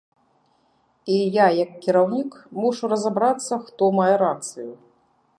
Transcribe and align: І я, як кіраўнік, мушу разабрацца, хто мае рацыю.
І 1.15 1.17
я, 1.43 1.47
як 1.63 1.75
кіраўнік, 1.83 2.31
мушу 2.63 2.89
разабрацца, 2.93 3.53
хто 3.67 3.91
мае 3.99 4.09
рацыю. 4.23 4.71